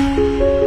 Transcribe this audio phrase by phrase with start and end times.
[0.00, 0.59] Música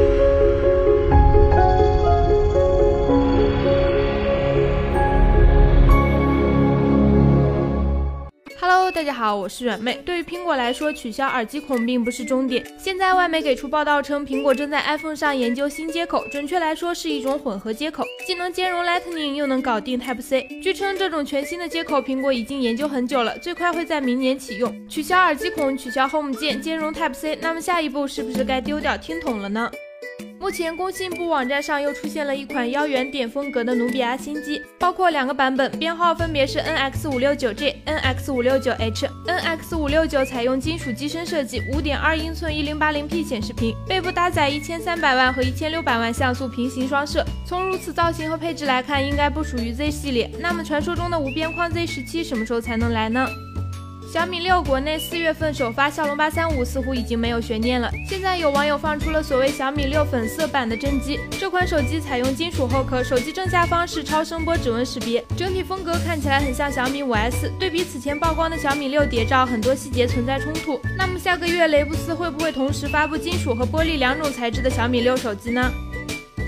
[8.94, 10.00] 大家好，我是软妹。
[10.06, 12.64] 对于苹果来说，取消耳机孔并不是终点。
[12.78, 20.48] 现在外媒给出报道称，苹果正在 iPhone 上研究新接口，准确来说是一种混合接口，既能兼容 Lightning，又能搞定 Type C。
[20.62, 24.88] 据称，这种全新的接口，苹果已经研究很久了，最快会在明年启用。
[24.88, 29.72] 取消耳机孔，取消 Home 键，兼容 Type C，那么下一步是不是该丢掉听筒了呢？
[30.44, 39.08] 目前工信部网站上又出现了一款腰圆点风格的努比亚新机，包括两个版本，编号分别是 NX 五六九 G、NX 五六九 H。
[39.26, 47.24] NX 五六九采用金属机身设计，五点二英寸一零八零 P 显示屏，背部搭载一千三百万和一千六百万像素平行双摄。
[47.48, 50.30] 从如此造型和配置来看，应该不属于 Z 系列。
[50.42, 53.26] 那么传说中的无边框 Z 十七什么时候才能来呢？
[54.14, 57.90] 小米六国内四月份首发骁龙八三五似乎已经没有悬念了。
[58.08, 67.52] 现在有网友放出了所谓小米六粉色版的真机，这款手机采用金属后壳，手机正下方是超声波指纹识别，整体风格看起来很像小米五 S。
[67.60, 70.80] 对比此前曝光的小米六谍照，很多细节存在冲突。
[70.96, 75.72] 那么下个月雷布斯会不会同时发布金属和玻璃两种材质的小米六手机呢？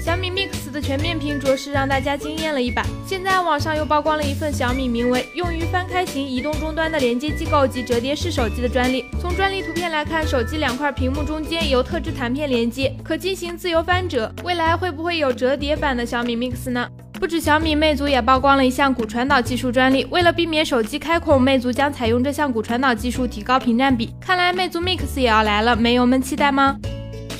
[0.05, 2.85] 小米 Mix 的全面屏着实让大家惊艳了一把。
[3.07, 9.05] 现在网上又曝光了一份小米名为“用于翻开型移动终端的连接机构及折叠式手机”的专利。
[9.19, 14.31] 从专利图片来看，手机两块屏幕中间由特制弹片连接，可进行自由翻折。
[14.43, 16.87] 未来会不会有折叠版的小米 Mix 呢？
[17.13, 20.05] 不止小米，魅族也曝光了一项骨传导技术专利。
[20.11, 24.13] 为了避免手机开孔，魅族将采用这项骨传导技术提高屏占比。
[24.21, 26.77] 看来魅族 Mix 也要来了，没友们期待吗？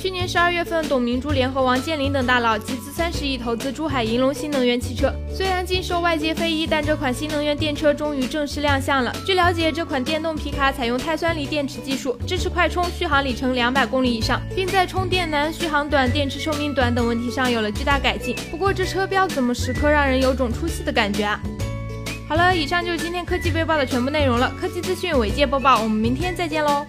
[0.06, 5.12] 去年十二月份，董明珠联合王健林等大佬集资三十亿投资珠海银隆新能源汽车。
[5.34, 9.12] 虽然经受外界非议，但这款新能源电车终于正式亮相了。
[9.26, 18.36] 据了解，这款电动皮卡采用钛酸锂电池技术，支持快充，续航里程两百公里以上，并在充电难、续航短、电池寿命短等问题上有了巨大改进。
[18.48, 21.40] 不过这车标怎么时刻让人有种出戏的感觉啊？
[22.28, 24.54] 好了，以上就是今天科技微报的全部内容了。
[24.60, 26.86] 科技资讯，尾界播报，我们明天再见喽。